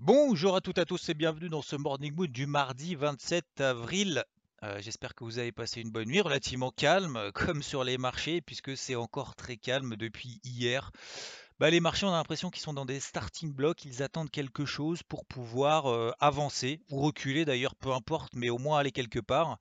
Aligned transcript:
Bonjour 0.00 0.54
à 0.54 0.60
toutes 0.60 0.78
et 0.78 0.82
à 0.82 0.84
tous 0.84 1.08
et 1.08 1.14
bienvenue 1.14 1.48
dans 1.48 1.60
ce 1.60 1.74
Morning 1.74 2.14
Mood 2.14 2.30
du 2.30 2.46
mardi 2.46 2.94
27 2.94 3.60
avril. 3.60 4.22
Euh, 4.62 4.80
J'espère 4.80 5.12
que 5.16 5.24
vous 5.24 5.40
avez 5.40 5.50
passé 5.50 5.80
une 5.80 5.90
bonne 5.90 6.06
nuit, 6.06 6.20
relativement 6.20 6.70
calme, 6.70 7.16
euh, 7.16 7.32
comme 7.32 7.64
sur 7.64 7.82
les 7.82 7.98
marchés, 7.98 8.40
puisque 8.40 8.76
c'est 8.76 8.94
encore 8.94 9.34
très 9.34 9.56
calme 9.56 9.96
depuis 9.96 10.40
hier. 10.44 10.92
Bah, 11.58 11.68
les 11.68 11.80
marchés, 11.80 12.06
on 12.06 12.10
a 12.10 12.16
l'impression 12.16 12.48
qu'ils 12.48 12.62
sont 12.62 12.74
dans 12.74 12.84
des 12.84 13.00
starting 13.00 13.52
blocks, 13.52 13.84
ils 13.84 14.00
attendent 14.04 14.30
quelque 14.30 14.64
chose 14.64 15.02
pour 15.02 15.26
pouvoir 15.26 15.86
euh, 15.90 16.12
avancer, 16.20 16.80
ou 16.92 17.00
reculer 17.00 17.44
d'ailleurs, 17.44 17.74
peu 17.74 17.90
importe, 17.90 18.34
mais 18.36 18.50
au 18.50 18.58
moins 18.58 18.78
aller 18.78 18.92
quelque 18.92 19.18
part. 19.18 19.58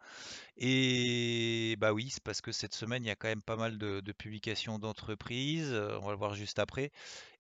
Et 0.56 1.76
bah 1.80 1.94
oui, 1.94 2.12
c'est 2.12 2.24
parce 2.24 2.42
que 2.42 2.52
cette 2.52 2.76
semaine, 2.76 3.04
il 3.04 3.08
y 3.08 3.12
a 3.12 3.16
quand 3.16 3.28
même 3.28 3.42
pas 3.42 3.56
mal 3.56 3.80
de, 3.80 4.12
publications 4.12 4.78
d'entreprises, 4.78 5.74
on 5.74 6.06
va 6.06 6.12
le 6.12 6.18
voir 6.18 6.36
juste 6.36 6.60
après, 6.60 6.92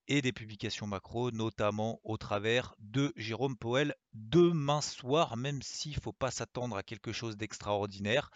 et 0.08 0.22
des 0.22 0.32
publications 0.32 0.88
macro, 0.88 1.32
notamment 1.32 2.00
au 2.04 2.18
travers 2.18 2.76
de 2.80 3.14
Jérôme 3.16 3.58
Powell 3.58 3.96
demain 4.14 4.82
soir, 4.82 5.38
même 5.38 5.62
s'il 5.62 5.96
ne 5.96 6.02
faut 6.02 6.14
pas 6.14 6.32
s'attendre 6.32 6.78
à 6.78 6.84
quelque 6.84 7.12
chose 7.12 7.38
d'extraordinaire. 7.38 8.32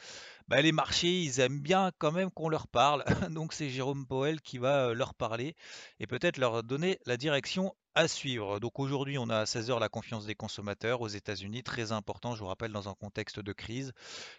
Bah, 0.48 0.62
les 0.62 0.72
marchés, 0.72 1.22
ils 1.22 1.40
aiment 1.40 1.62
bien 1.62 1.92
quand 1.98 2.12
même 2.12 2.32
qu'on 2.32 2.50
leur 2.50 2.68
parle, 2.68 3.04
donc 3.32 3.54
c'est 3.54 3.70
Jérôme 3.70 4.06
Powell 4.06 4.42
qui 4.42 4.58
va 4.58 4.88
euh, 4.88 4.94
leur 4.94 5.14
parler 5.14 5.56
et 6.00 6.08
peut-être 6.08 6.38
leur 6.38 6.64
donner 6.64 7.00
la 7.06 7.18
direction 7.18 7.74
à 7.96 8.08
suivre. 8.08 8.60
Donc 8.60 8.80
aujourd'hui, 8.80 9.18
on 9.18 9.30
a 9.30 9.40
à 9.40 9.44
16h 9.44 9.80
la 9.80 9.90
confiance 9.90 10.26
des 10.26 10.36
consommateurs 10.36 11.02
aux 11.02 11.08
États-Unis, 11.08 11.64
très 11.64 11.92
important, 11.92 12.36
je 12.36 12.42
vous 12.42 12.48
rappelle, 12.48 12.72
dans 12.72 12.90
un 12.90 12.94
contexte 12.94 13.40
de 13.40 13.54
crise, 13.54 13.92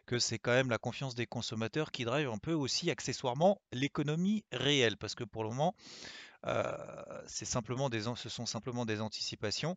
que 0.07 0.19
c'est 0.19 0.39
quand 0.39 0.53
même 0.53 0.71
la 0.71 0.79
confiance 0.79 1.15
des 1.15 1.27
consommateurs 1.27 1.91
qui 1.91 2.05
drive 2.05 2.29
un 2.29 2.39
peu 2.39 2.53
aussi 2.53 2.91
accessoirement 2.91 3.61
l'économie 3.73 4.45
réelle, 4.53 4.97
parce 4.97 5.15
que 5.15 5.25
pour 5.25 5.45
le 5.45 5.51
moment, 5.51 5.75
c'est 7.27 7.45
simplement 7.45 7.89
des, 7.89 8.03
ce 8.17 8.29
sont 8.29 8.47
simplement 8.47 8.85
des 8.85 9.01
anticipations. 9.01 9.77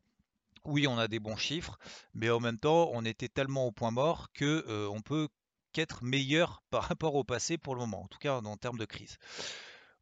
Oui, 0.66 0.88
on 0.88 0.98
a 0.98 1.08
des 1.08 1.20
bons 1.20 1.36
chiffres, 1.36 1.78
mais 2.16 2.30
en 2.30 2.40
même 2.40 2.58
temps, 2.58 2.90
on 2.94 3.06
était 3.06 3.30
tellement 3.30 3.68
au 3.68 3.72
point 3.72 3.92
mort 3.92 4.32
que 4.34 4.66
euh, 4.68 4.90
on 4.90 5.02
peut 5.02 5.28
qu'être 5.74 6.04
meilleur 6.04 6.64
par 6.72 6.84
rapport 6.84 7.16
au 7.16 7.24
passé 7.24 7.58
pour 7.58 7.76
le 7.76 7.82
moment, 7.82 8.04
en 8.04 8.08
tout 8.08 8.18
cas 8.18 8.40
en 8.40 8.58
termes 8.58 8.80
de 8.80 8.86
crise. 8.86 9.18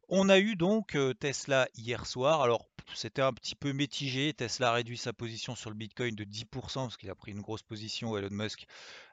On 0.08 0.28
a 0.28 0.38
eu 0.38 0.56
donc 0.56 0.96
euh, 0.96 1.14
Tesla 1.14 1.68
hier 1.74 2.06
soir. 2.06 2.40
Alors, 2.40 2.66
c'était 2.94 3.22
un 3.22 3.32
petit 3.32 3.54
peu 3.54 3.72
mitigé. 3.72 4.32
Tesla 4.34 4.70
a 4.70 4.72
réduit 4.74 4.98
sa 4.98 5.12
position 5.12 5.54
sur 5.54 5.70
le 5.70 5.76
Bitcoin 5.76 6.14
de 6.14 6.24
10% 6.24 6.46
parce 6.74 6.96
qu'il 6.96 7.10
a 7.10 7.14
pris 7.14 7.32
une 7.32 7.40
grosse 7.40 7.62
position, 7.62 8.16
Elon 8.16 8.28
Musk. 8.30 8.66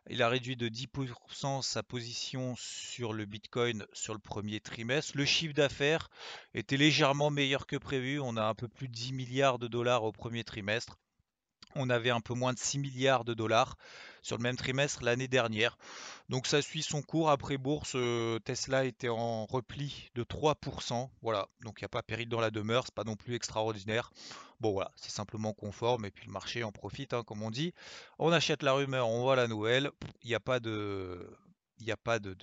Il 0.10 0.22
a 0.22 0.30
réduit 0.30 0.56
de 0.56 0.68
10% 0.68 1.62
sa 1.62 1.84
position 1.84 2.56
sur 2.58 3.14
le 3.14 3.26
Bitcoin 3.26 3.86
sur 3.94 4.14
le 4.14 4.20
premier 4.20 4.60
trimestre. 4.60 5.14
Le 5.16 5.26
chiffre 5.26 5.54
d'affaires 5.54 6.10
était 6.54 6.78
légèrement 6.78 7.30
meilleur 7.30 7.68
que 7.68 7.78
prévu. 7.78 8.20
On 8.20 8.38
a 8.38 8.44
un 8.44 8.56
peu 8.56 8.68
plus 8.68 8.88
de 8.88 8.94
10 8.94 9.14
milliards 9.14 9.60
de 9.60 9.68
dollars 9.68 10.04
au 10.04 10.12
premier 10.12 10.44
trimestre. 10.44 10.98
On 11.76 11.90
avait 11.90 12.10
un 12.10 12.22
peu 12.22 12.34
moins 12.34 12.54
de 12.54 12.60
6 12.60 12.80
milliards 12.80 13.24
de 13.24 13.34
dollars 13.34 13.78
sur 14.22 14.38
le 14.38 14.44
même 14.44 14.56
trimestre 14.56 15.04
l'année 15.04 15.28
dernière. 15.28 15.78
Donc 16.30 16.48
ça 16.48 16.62
suit 16.62 16.84
son 16.84 17.02
cours. 17.02 17.30
Après 17.30 17.58
bourse, 17.58 17.94
euh, 17.96 18.40
Tesla 18.40 18.86
était 18.86 19.10
en 19.10 19.46
repli 19.46 20.10
de 20.16 20.24
3%. 20.24 21.10
Voilà, 21.22 21.48
donc 21.62 21.80
il 21.80 21.84
n'y 21.84 21.86
a 21.86 21.90
pas 21.90 22.04
péril 22.04 22.30
dans 22.30 22.40
la 22.40 22.52
demeure, 22.52 22.86
c'est 22.86 22.96
pas 22.96 23.04
non 23.04 23.16
plus 23.16 23.36
extraordinaire. 23.36 24.12
Bon 24.60 24.72
voilà, 24.72 24.92
c'est 24.96 25.12
simplement 25.12 25.54
conforme 25.54 26.06
et 26.06 26.12
puis 26.12 26.28
le 26.28 26.32
marché 26.32 26.64
en 26.64 26.72
profite, 26.72 27.14
hein, 27.14 27.24
comme 27.24 27.42
on 27.42 27.52
dit. 27.52 27.74
On 28.20 28.32
achète 28.32 28.64
la 28.64 28.74
rumeur, 28.74 29.10
on 29.10 29.22
voit 29.22 29.36
la 29.36 29.48
nouvelle. 29.48 29.90
Il 30.24 30.28
n'y 30.28 30.36
a 30.36 30.40
pas 30.40 30.60
de 30.60 31.28
il 31.82 31.86
n'y 31.86 31.92
a 31.92 31.98
pas 31.98 32.20
de, 32.20 32.36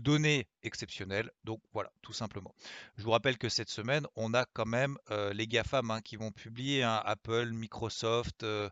données 0.00 0.48
exceptionnelles. 0.62 1.30
Donc 1.44 1.60
voilà, 1.72 1.92
tout 2.02 2.12
simplement. 2.12 2.54
Je 2.96 3.04
vous 3.04 3.10
rappelle 3.10 3.38
que 3.38 3.48
cette 3.48 3.68
semaine, 3.68 4.06
on 4.16 4.34
a 4.34 4.44
quand 4.46 4.66
même 4.66 4.96
euh, 5.10 5.32
les 5.32 5.46
GAFAM 5.46 5.90
hein, 5.90 6.00
qui 6.00 6.16
vont 6.16 6.32
publier 6.32 6.82
hein, 6.82 7.00
Apple, 7.04 7.50
Microsoft, 7.52 8.42
euh, 8.42 8.70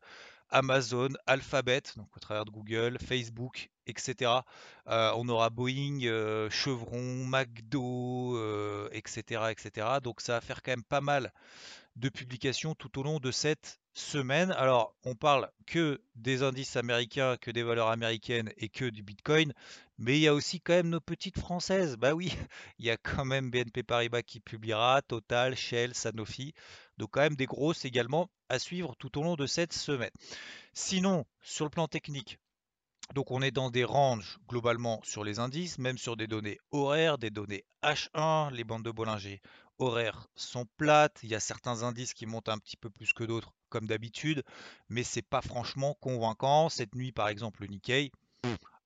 Amazon, 0.50 1.10
Alphabet, 1.26 1.82
donc 1.96 2.08
au 2.16 2.20
travers 2.20 2.44
de 2.44 2.50
Google, 2.50 2.98
Facebook, 2.98 3.70
etc. 3.86 4.30
Euh, 4.88 5.12
on 5.16 5.28
aura 5.28 5.50
Boeing, 5.50 6.00
Chevron, 6.50 7.26
McDo, 7.26 8.38
etc., 8.92 9.50
etc. 9.50 9.98
Donc 10.02 10.20
ça 10.20 10.34
va 10.34 10.40
faire 10.40 10.62
quand 10.62 10.72
même 10.72 10.84
pas 10.84 11.00
mal 11.00 11.32
de 11.96 12.08
publications 12.08 12.74
tout 12.74 12.98
au 12.98 13.02
long 13.02 13.20
de 13.20 13.30
cette 13.30 13.80
semaine. 13.92 14.50
Alors, 14.52 14.96
on 15.04 15.14
parle 15.14 15.50
que 15.66 16.00
des 16.16 16.42
indices 16.42 16.76
américains, 16.76 17.36
que 17.36 17.50
des 17.50 17.62
valeurs 17.62 17.88
américaines 17.88 18.52
et 18.56 18.68
que 18.68 18.86
du 18.86 19.02
Bitcoin, 19.02 19.52
mais 19.98 20.18
il 20.18 20.22
y 20.22 20.28
a 20.28 20.34
aussi 20.34 20.60
quand 20.60 20.74
même 20.74 20.88
nos 20.88 21.00
petites 21.00 21.38
françaises. 21.38 21.96
Bah 21.96 22.14
oui, 22.14 22.32
il 22.78 22.86
y 22.86 22.90
a 22.90 22.96
quand 22.96 23.24
même 23.24 23.50
BNP 23.50 23.82
Paribas 23.84 24.22
qui 24.22 24.40
publiera, 24.40 25.02
Total, 25.02 25.56
Shell, 25.56 25.94
Sanofi. 25.94 26.52
Donc 26.98 27.10
quand 27.12 27.20
même 27.20 27.36
des 27.36 27.46
grosses 27.46 27.84
également 27.84 28.28
à 28.48 28.58
suivre 28.58 28.94
tout 28.96 29.18
au 29.18 29.22
long 29.22 29.36
de 29.36 29.46
cette 29.46 29.72
semaine. 29.72 30.10
Sinon, 30.72 31.24
sur 31.40 31.64
le 31.64 31.70
plan 31.70 31.86
technique, 31.86 32.38
donc 33.12 33.30
on 33.30 33.42
est 33.42 33.50
dans 33.50 33.70
des 33.70 33.84
ranges 33.84 34.38
globalement 34.48 35.00
sur 35.04 35.24
les 35.24 35.38
indices, 35.38 35.78
même 35.78 35.98
sur 35.98 36.16
des 36.16 36.26
données 36.26 36.58
horaires, 36.70 37.18
des 37.18 37.30
données 37.30 37.64
H1, 37.82 38.50
les 38.52 38.64
bandes 38.64 38.84
de 38.84 38.90
Bollinger 38.90 39.40
horaires 39.78 40.28
sont 40.36 40.66
plates. 40.76 41.20
Il 41.22 41.30
y 41.30 41.34
a 41.34 41.40
certains 41.40 41.82
indices 41.82 42.14
qui 42.14 42.26
montent 42.26 42.48
un 42.48 42.58
petit 42.58 42.76
peu 42.76 42.90
plus 42.90 43.12
que 43.12 43.24
d'autres, 43.24 43.52
comme 43.68 43.86
d'habitude, 43.86 44.42
mais 44.88 45.02
c'est 45.02 45.22
pas 45.22 45.42
franchement 45.42 45.94
convaincant. 46.00 46.68
Cette 46.68 46.94
nuit, 46.94 47.12
par 47.12 47.28
exemple, 47.28 47.62
le 47.62 47.68
Nikkei 47.68 48.12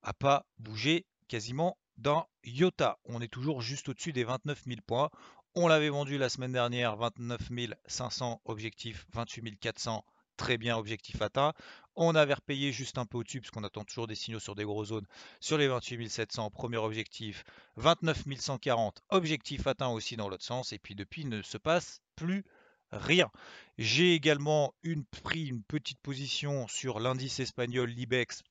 a 0.01 0.13
pas 0.13 0.45
bougé 0.57 1.05
quasiment 1.27 1.77
d'un 1.97 2.25
iota. 2.43 2.97
On 3.05 3.21
est 3.21 3.27
toujours 3.27 3.61
juste 3.61 3.89
au-dessus 3.89 4.13
des 4.13 4.23
29 4.23 4.63
000 4.65 4.79
points. 4.85 5.09
On 5.55 5.67
l'avait 5.67 5.89
vendu 5.89 6.17
la 6.17 6.29
semaine 6.29 6.53
dernière, 6.53 6.95
29 6.95 7.41
500 7.87 8.41
objectifs, 8.45 9.05
28 9.13 9.59
400 9.59 10.05
très 10.39 10.57
bien, 10.57 10.77
objectif 10.77 11.21
atteint. 11.21 11.53
On 11.95 12.15
avait 12.15 12.33
repayé 12.33 12.71
juste 12.71 12.97
un 12.97 13.05
peu 13.05 13.17
au-dessus, 13.17 13.41
puisqu'on 13.41 13.65
attend 13.65 13.83
toujours 13.83 14.07
des 14.07 14.15
signaux 14.15 14.39
sur 14.39 14.55
des 14.55 14.63
gros 14.63 14.85
zones, 14.85 15.05
sur 15.41 15.57
les 15.57 15.67
28 15.67 16.09
700, 16.09 16.49
premier 16.49 16.77
objectif, 16.77 17.43
29 17.75 18.23
140, 18.39 19.03
objectif 19.09 19.67
atteint 19.67 19.89
aussi 19.89 20.15
dans 20.15 20.29
l'autre 20.29 20.45
sens, 20.45 20.71
et 20.71 20.79
puis 20.79 20.95
depuis, 20.95 21.23
il 21.23 21.29
ne 21.29 21.41
se 21.41 21.57
passe 21.57 22.01
plus 22.15 22.45
rien. 22.93 23.29
J'ai 23.77 24.13
également 24.13 24.73
une, 24.81 25.03
pris 25.05 25.45
une 25.45 25.61
petite 25.61 25.99
position 25.99 26.67
sur 26.69 27.01
l'indice 27.01 27.41
espagnol 27.41 27.89
l'IBEX 27.89 28.43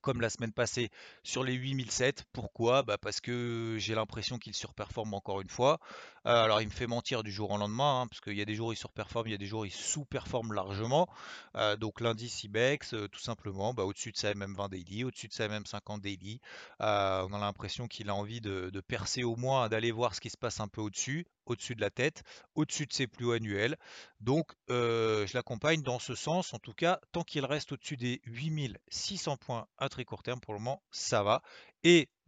comme 0.00 0.20
la 0.20 0.30
semaine 0.30 0.52
passée 0.52 0.90
sur 1.22 1.44
les 1.44 1.54
8007. 1.54 2.24
Pourquoi? 2.32 2.82
Bah 2.82 2.98
Parce 2.98 3.20
que 3.20 3.76
j'ai 3.78 3.94
l'impression 3.94 4.38
qu'il 4.38 4.54
surperforme 4.54 5.14
encore 5.14 5.40
une 5.40 5.48
fois. 5.48 5.78
Euh, 6.26 6.44
alors 6.44 6.60
il 6.60 6.68
me 6.68 6.72
fait 6.72 6.86
mentir 6.86 7.22
du 7.22 7.32
jour 7.32 7.50
au 7.50 7.56
lendemain, 7.56 8.02
hein, 8.02 8.06
parce 8.06 8.20
qu'il 8.20 8.34
y 8.34 8.42
a 8.42 8.44
des 8.44 8.54
jours 8.54 8.72
il 8.74 8.76
surperforme, 8.76 9.28
il 9.28 9.30
y 9.30 9.34
a 9.34 9.38
des 9.38 9.46
jours 9.46 9.64
il 9.64 9.72
sous-performe 9.72 10.52
largement. 10.52 11.08
Euh, 11.56 11.76
donc 11.76 12.00
l'indice 12.00 12.44
IBEX, 12.44 12.94
euh, 12.94 13.08
tout 13.08 13.20
simplement, 13.20 13.72
bah, 13.72 13.84
au-dessus 13.84 14.12
de 14.12 14.18
sa 14.18 14.34
MM20 14.34 14.68
daily, 14.68 15.04
au-dessus 15.04 15.28
de 15.28 15.32
sa 15.32 15.48
MM50 15.48 16.00
daily. 16.00 16.40
on 16.78 16.84
a 16.84 17.38
l'impression 17.38 17.86
qu'il 17.88 18.10
a 18.10 18.14
envie 18.14 18.40
de, 18.40 18.70
percer 18.86 19.24
au 19.24 19.36
moins, 19.36 19.68
d'aller 19.68 19.92
voir 19.92 20.14
ce 20.14 20.20
qui 20.20 20.30
se 20.30 20.36
passe 20.36 20.60
un 20.60 20.68
peu 20.68 20.80
au-dessus, 20.80 21.26
au-dessus 21.46 21.74
de 21.74 21.80
la 21.80 21.90
tête, 21.90 22.22
au-dessus 22.54 22.86
de 22.86 22.92
ses 22.92 23.06
plus 23.06 23.26
hauts 23.26 23.32
annuels. 23.32 23.76
Donc 24.20 24.52
je 24.68 25.34
l'accompagne 25.34 25.82
dans 25.82 25.98
ce 25.98 26.14
sens, 26.14 26.52
en 26.52 26.58
tout 26.58 26.74
cas, 26.74 27.00
tant 27.12 27.22
qu'il 27.22 27.44
reste 27.44 27.72
au-dessus 27.72 27.96
des 27.96 28.20
8600 28.24 29.36
points 29.36 29.66
à 29.78 29.88
très 29.88 30.04
court 30.04 30.22
terme, 30.22 30.40
pour 30.40 30.54
le 30.54 30.60
moment, 30.60 30.82
ça 30.90 31.22
va. 31.22 31.42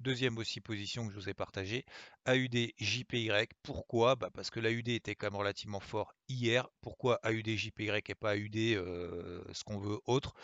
Deuxième 0.02 0.38
aussi 0.38 0.60
position 0.60 1.06
que 1.06 1.12
je 1.12 1.18
vous 1.18 1.28
ai 1.28 1.34
partagé, 1.34 1.84
AUD 2.26 2.72
JPY. 2.78 3.30
Pourquoi? 3.62 4.16
Bah 4.16 4.30
Parce 4.34 4.50
que 4.50 4.60
l'AUD 4.60 4.88
était 4.88 5.14
quand 5.14 5.26
même 5.26 5.38
relativement 5.38 5.80
fort 5.80 6.14
hier. 6.28 6.68
Pourquoi 6.82 7.20
AUD 7.24 7.48
JPY 7.48 7.90
et 8.06 8.14
pas 8.14 8.34
AUD 8.36 8.54
ce 8.54 9.64
qu'on 9.64 9.78
veut 9.78 9.98
autre? 10.06 10.34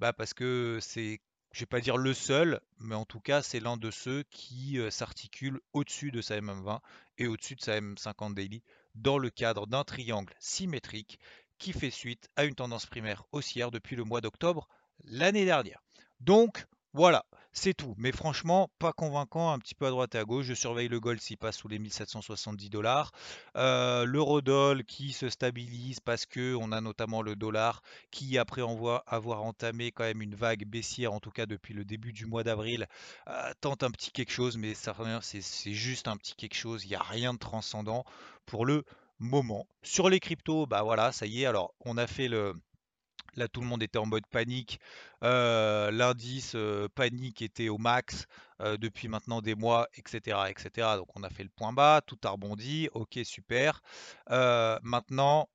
Bah 0.00 0.12
Parce 0.12 0.34
que 0.34 0.78
c'est 0.80 1.20
je 1.52 1.60
vais 1.60 1.66
pas 1.66 1.80
dire 1.80 1.98
le 1.98 2.14
seul, 2.14 2.60
mais 2.78 2.94
en 2.94 3.04
tout 3.04 3.20
cas, 3.20 3.42
c'est 3.42 3.60
l'un 3.60 3.76
de 3.76 3.90
ceux 3.90 4.22
qui 4.30 4.78
s'articule 4.90 5.60
au-dessus 5.74 6.10
de 6.10 6.22
sa 6.22 6.40
MM20 6.40 6.80
et 7.18 7.26
au-dessus 7.26 7.56
de 7.56 7.60
sa 7.60 7.78
MM50 7.78 8.32
daily 8.32 8.62
dans 8.94 9.18
le 9.18 9.28
cadre 9.28 9.66
d'un 9.66 9.84
triangle 9.84 10.32
symétrique 10.38 11.18
qui 11.58 11.74
fait 11.74 11.90
suite 11.90 12.28
à 12.36 12.44
une 12.44 12.54
tendance 12.54 12.86
primaire 12.86 13.24
haussière 13.32 13.70
depuis 13.70 13.96
le 13.96 14.04
mois 14.04 14.22
d'octobre 14.22 14.66
l'année 15.04 15.44
dernière. 15.44 15.82
Donc, 16.20 16.64
Voilà, 16.94 17.24
c'est 17.52 17.74
tout. 17.74 17.94
Mais 17.98 18.12
franchement, 18.12 18.70
pas 18.78 18.92
convaincant, 18.92 19.52
un 19.52 19.58
petit 19.58 19.74
peu 19.74 19.86
à 19.86 19.90
droite 19.90 20.14
et 20.14 20.18
à 20.18 20.24
gauche. 20.24 20.46
Je 20.46 20.54
surveille 20.54 20.88
le 20.88 21.00
gold 21.00 21.20
s'il 21.20 21.36
passe 21.36 21.56
sous 21.56 21.68
les 21.68 21.78
1770 21.78 22.70
dollars. 22.70 23.12
Euh, 23.56 24.04
L'eurodoll 24.04 24.84
qui 24.84 25.12
se 25.12 25.28
stabilise 25.28 26.00
parce 26.00 26.26
que 26.26 26.54
on 26.54 26.72
a 26.72 26.80
notamment 26.80 27.22
le 27.22 27.36
dollar 27.36 27.82
qui, 28.10 28.38
après 28.38 28.62
avoir 28.62 29.42
entamé 29.42 29.92
quand 29.92 30.04
même 30.04 30.22
une 30.22 30.34
vague 30.34 30.64
baissière, 30.64 31.12
en 31.12 31.20
tout 31.20 31.30
cas 31.30 31.46
depuis 31.46 31.74
le 31.74 31.84
début 31.84 32.12
du 32.12 32.26
mois 32.26 32.42
d'avril, 32.42 32.86
euh, 33.28 33.52
tente 33.60 33.82
un 33.82 33.90
petit 33.90 34.10
quelque 34.10 34.32
chose, 34.32 34.56
mais 34.56 34.74
c'est 34.74 35.72
juste 35.72 36.08
un 36.08 36.16
petit 36.16 36.34
quelque 36.34 36.56
chose. 36.56 36.84
Il 36.84 36.88
n'y 36.88 36.96
a 36.96 37.02
rien 37.02 37.34
de 37.34 37.38
transcendant 37.38 38.04
pour 38.46 38.64
le 38.64 38.84
moment. 39.18 39.66
Sur 39.82 40.08
les 40.08 40.20
cryptos, 40.20 40.66
bah 40.66 40.82
voilà, 40.82 41.12
ça 41.12 41.26
y 41.26 41.42
est. 41.42 41.46
Alors, 41.46 41.74
on 41.80 41.96
a 41.96 42.06
fait 42.06 42.28
le 42.28 42.54
Là, 43.36 43.48
tout 43.48 43.60
le 43.62 43.66
monde 43.66 43.82
était 43.82 43.98
en 43.98 44.06
mode 44.06 44.26
panique. 44.26 44.78
Euh, 45.24 45.90
l'indice 45.90 46.52
euh, 46.54 46.88
panique 46.94 47.40
était 47.40 47.68
au 47.68 47.78
max 47.78 48.26
euh, 48.60 48.76
depuis 48.76 49.08
maintenant 49.08 49.40
des 49.40 49.54
mois, 49.54 49.88
etc., 49.94 50.38
etc. 50.50 50.96
Donc, 50.96 51.08
on 51.16 51.22
a 51.22 51.30
fait 51.30 51.42
le 51.42 51.48
point 51.48 51.72
bas, 51.72 52.02
tout 52.06 52.18
a 52.24 52.30
rebondi. 52.30 52.88
Ok, 52.92 53.18
super. 53.24 53.80
maintenant, 54.28 55.48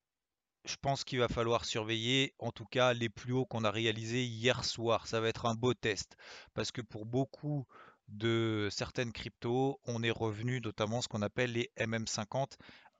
je 0.64 0.76
pense 0.76 1.04
qu'il 1.04 1.20
va 1.20 1.28
falloir 1.28 1.64
surveiller, 1.64 2.34
en 2.38 2.50
tout 2.52 2.66
cas, 2.66 2.92
les 2.92 3.08
plus 3.08 3.32
hauts 3.32 3.46
qu'on 3.46 3.64
a 3.64 3.70
réalisés 3.70 4.24
hier 4.24 4.64
soir. 4.64 5.06
Ça 5.06 5.20
va 5.20 5.28
être 5.28 5.46
un 5.46 5.54
beau 5.54 5.72
test 5.74 6.16
parce 6.54 6.72
que 6.72 6.82
pour 6.82 7.06
beaucoup 7.06 7.66
de 8.08 8.68
certaines 8.70 9.12
cryptos, 9.12 9.80
on 9.84 10.02
est 10.02 10.10
revenu 10.10 10.60
notamment 10.60 11.00
ce 11.00 11.08
qu'on 11.08 11.22
appelle 11.22 11.52
les 11.52 11.70
MM50 11.78 12.56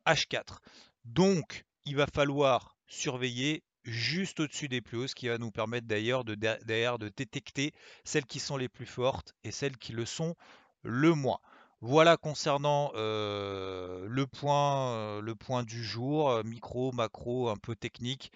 H4. 0.07 0.59
Donc, 1.05 1.65
il 1.85 1.97
va 1.97 2.07
falloir 2.07 2.77
surveiller 2.87 3.65
juste 3.89 4.41
au-dessus 4.41 4.69
des 4.69 4.81
plus 4.81 4.99
hauts, 4.99 5.07
ce 5.07 5.15
qui 5.15 5.29
va 5.29 5.39
nous 5.39 5.51
permettre 5.51 5.87
d'ailleurs 5.87 6.25
de, 6.25 6.35
détecter 6.35 7.73
celles 8.05 8.27
qui 8.27 8.41
sont 8.41 8.57
les 8.57 8.69
plus 8.69 8.87
fortes 8.87 9.35
et 9.45 9.51
celles 9.51 9.77
qui 9.77 9.93
le 9.93 10.05
sont 10.05 10.37
le 10.83 11.15
moins. 11.15 11.41
Voilà 11.81 12.17
concernant 12.17 12.91
euh, 12.97 14.07
le, 14.09 14.27
point, 14.27 14.93
euh, 14.95 15.21
le 15.21 15.35
point 15.35 15.63
du 15.63 15.85
jour, 15.85 16.31
euh, 16.31 16.43
micro, 16.43 16.91
macro, 16.93 17.51
un 17.51 17.57
peu 17.57 17.77
technique. 17.77 18.33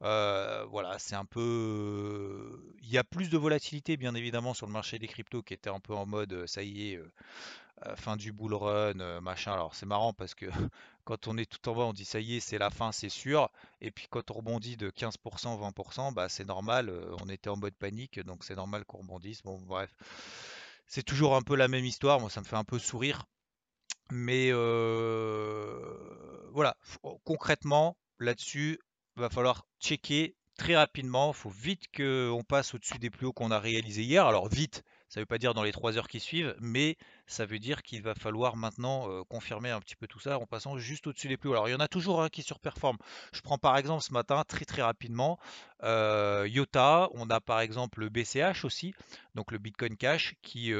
voilà, 0.00 0.96
c'est 0.98 1.14
un 1.14 1.26
peu. 1.26 2.74
Il 2.82 2.90
y 2.90 2.98
a 2.98 3.04
plus 3.04 3.28
de 3.28 3.36
volatilité, 3.36 3.96
bien 3.96 4.14
évidemment, 4.14 4.54
sur 4.54 4.66
le 4.66 4.72
marché 4.72 4.98
des 4.98 5.08
cryptos 5.08 5.42
qui 5.42 5.54
était 5.54 5.70
un 5.70 5.80
peu 5.80 5.94
en 5.94 6.06
mode 6.06 6.46
ça 6.46 6.62
y 6.62 6.92
est, 6.92 7.00
fin 7.96 8.16
du 8.16 8.32
bull 8.32 8.54
run, 8.54 9.20
machin. 9.20 9.52
Alors 9.52 9.74
c'est 9.74 9.86
marrant 9.86 10.12
parce 10.12 10.34
que 10.34 10.46
quand 11.04 11.28
on 11.28 11.36
est 11.38 11.50
tout 11.50 11.68
en 11.68 11.74
bas, 11.74 11.82
on 11.82 11.92
dit 11.92 12.04
ça 12.04 12.20
y 12.20 12.36
est, 12.36 12.40
c'est 12.40 12.58
la 12.58 12.70
fin, 12.70 12.92
c'est 12.92 13.08
sûr. 13.08 13.50
Et 13.80 13.90
puis 13.90 14.06
quand 14.10 14.30
on 14.30 14.34
rebondit 14.34 14.76
de 14.76 14.90
15%, 14.90 15.14
20%, 15.72 16.12
bah 16.14 16.28
c'est 16.28 16.44
normal, 16.44 16.92
on 17.22 17.28
était 17.28 17.50
en 17.50 17.56
mode 17.56 17.74
panique, 17.74 18.20
donc 18.20 18.44
c'est 18.44 18.56
normal 18.56 18.84
qu'on 18.84 18.98
rebondisse. 18.98 19.42
Bon, 19.42 19.58
bref. 19.58 19.90
C'est 20.86 21.04
toujours 21.04 21.36
un 21.36 21.42
peu 21.42 21.56
la 21.56 21.68
même 21.68 21.84
histoire, 21.84 22.20
moi 22.20 22.30
ça 22.30 22.40
me 22.40 22.46
fait 22.46 22.56
un 22.56 22.64
peu 22.64 22.78
sourire. 22.78 23.24
Mais 24.10 24.50
voilà, 26.52 26.76
concrètement, 27.24 27.96
là-dessus, 28.18 28.78
va 29.16 29.28
falloir 29.28 29.66
checker 29.80 30.36
très 30.56 30.76
rapidement. 30.76 31.30
Il 31.30 31.36
faut 31.36 31.50
vite 31.50 31.84
qu'on 31.96 32.44
passe 32.46 32.74
au-dessus 32.74 32.98
des 32.98 33.10
plus 33.10 33.26
hauts 33.26 33.32
qu'on 33.32 33.50
a 33.50 33.58
réalisés 33.58 34.02
hier. 34.02 34.26
Alors 34.26 34.48
vite, 34.48 34.82
ça 35.10 35.18
ne 35.18 35.22
veut 35.22 35.26
pas 35.26 35.38
dire 35.38 35.54
dans 35.54 35.64
les 35.64 35.72
trois 35.72 35.98
heures 35.98 36.06
qui 36.06 36.20
suivent, 36.20 36.54
mais 36.60 36.96
ça 37.26 37.44
veut 37.44 37.58
dire 37.58 37.82
qu'il 37.82 38.00
va 38.00 38.14
falloir 38.14 38.54
maintenant 38.54 39.24
confirmer 39.24 39.70
un 39.70 39.80
petit 39.80 39.96
peu 39.96 40.06
tout 40.06 40.20
ça 40.20 40.38
en 40.38 40.46
passant 40.46 40.78
juste 40.78 41.08
au-dessus 41.08 41.26
des 41.26 41.36
plus 41.36 41.48
hauts. 41.50 41.54
Alors 41.54 41.68
il 41.68 41.72
y 41.72 41.74
en 41.74 41.80
a 41.80 41.88
toujours 41.88 42.22
un 42.22 42.28
qui 42.28 42.44
surperforme. 42.44 42.96
Je 43.32 43.40
prends 43.40 43.58
par 43.58 43.76
exemple 43.76 44.04
ce 44.04 44.12
matin 44.12 44.44
très 44.46 44.64
très 44.64 44.82
rapidement 44.82 45.40
Yota. 45.82 47.10
On 47.14 47.28
a 47.28 47.40
par 47.40 47.58
exemple 47.58 48.00
le 48.00 48.08
BCH 48.08 48.64
aussi, 48.64 48.94
donc 49.34 49.50
le 49.50 49.58
Bitcoin 49.58 49.96
Cash 49.96 50.36
qui, 50.42 50.72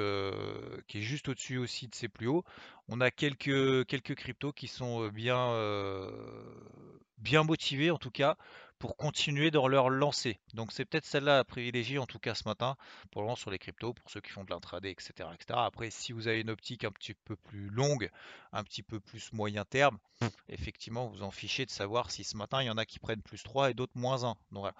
qui 0.87 0.99
est 0.99 1.03
juste 1.03 1.29
au-dessus 1.29 1.59
aussi 1.59 1.89
de 1.89 1.95
ses 1.97 2.09
plus 2.09 2.29
hauts. 2.29 2.45
On 2.87 3.01
a 3.01 3.11
quelques, 3.11 3.85
quelques 3.87 4.15
cryptos 4.15 4.53
qui 4.53 4.69
sont 4.69 5.09
bien, 5.09 6.09
bien 7.19 7.43
motivés 7.43 7.91
en 7.91 7.99
tout 7.99 8.13
cas 8.13 8.37
pour 8.81 8.97
continuer 8.97 9.51
dans 9.51 9.69
leur 9.69 9.91
lancée. 9.91 10.41
Donc 10.55 10.73
c'est 10.73 10.87
peut-être 10.87 11.05
celle-là 11.05 11.39
à 11.39 11.45
privilégier 11.45 11.99
en 11.99 12.07
tout 12.07 12.19
cas 12.19 12.35
ce 12.35 12.49
matin 12.49 12.77
pour 13.13 13.21
le 13.21 13.27
moment 13.27 13.37
sur 13.37 13.51
les 13.51 13.59
cryptos, 13.59 13.93
pour 13.93 14.11
ceux 14.11 14.21
qui 14.21 14.31
font 14.31 14.43
de 14.43 14.51
l'intraday, 14.51 14.91
etc., 14.91 15.13
etc. 15.35 15.61
Après, 15.63 15.91
si 15.91 16.13
vous 16.13 16.27
avez 16.27 16.41
une 16.41 16.51
optique 16.51 16.85
un 16.85 16.91
petit 16.91 17.15
peu 17.15 17.37
plus 17.37 17.69
longue, 17.69 18.11
un 18.53 18.65
petit 18.65 18.83
peu 18.83 18.99
plus 18.99 19.33
moyen 19.35 19.67
terme, 19.67 19.99
mmh. 20.23 20.27
effectivement, 20.49 21.07
vous 21.07 21.23
en 21.23 21.31
fichez 21.31 21.67
de 21.67 21.71
savoir 21.71 22.11
si 22.11 22.25
ce 22.25 22.37
matin 22.39 22.63
il 22.63 22.67
y 22.67 22.71
en 22.71 22.79
a 22.79 22.87
qui 22.87 22.99
prennent 22.99 23.23
plus 23.23 23.43
3 23.43 23.71
et 23.71 23.75
d'autres 23.75 23.93
moins 23.95 24.25
1. 24.25 24.29
Donc 24.51 24.63
voilà 24.63 24.75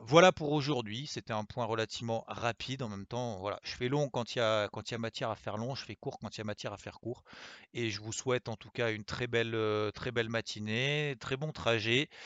voilà 0.00 0.32
pour 0.32 0.52
aujourd'hui. 0.52 1.06
C'était 1.06 1.32
un 1.32 1.44
point 1.44 1.64
relativement 1.64 2.24
rapide. 2.28 2.82
En 2.82 2.88
même 2.88 3.06
temps, 3.06 3.38
voilà, 3.38 3.60
je 3.62 3.74
fais 3.74 3.88
long 3.88 4.08
quand 4.08 4.34
il 4.34 4.38
y 4.38 4.42
a 4.42 4.68
quand 4.68 4.90
il 4.90 4.92
y 4.92 4.96
a 4.96 4.98
matière 4.98 5.30
à 5.30 5.36
faire 5.36 5.56
long, 5.56 5.74
je 5.74 5.84
fais 5.84 5.96
court 5.96 6.18
quand 6.18 6.36
il 6.36 6.38
y 6.38 6.40
a 6.40 6.44
matière 6.44 6.72
à 6.72 6.76
faire 6.76 7.00
court. 7.00 7.24
Et 7.72 7.90
je 7.90 8.00
vous 8.00 8.12
souhaite 8.12 8.48
en 8.48 8.56
tout 8.56 8.70
cas 8.70 8.90
une 8.90 9.04
très 9.04 9.26
belle 9.26 9.56
très 9.94 10.10
belle 10.10 10.28
matinée, 10.28 11.16
très 11.20 11.36
bon 11.36 11.52
trajet, 11.52 12.08